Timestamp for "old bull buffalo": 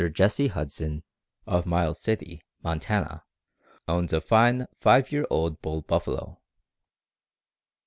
5.29-6.39